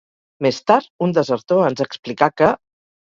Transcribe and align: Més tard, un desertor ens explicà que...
Més 0.43 0.57
tard, 0.69 0.87
un 1.07 1.13
desertor 1.17 1.61
ens 1.65 1.83
explicà 1.85 2.31
que... 2.43 2.49